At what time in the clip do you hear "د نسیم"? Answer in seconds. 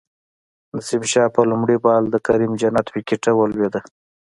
0.67-1.03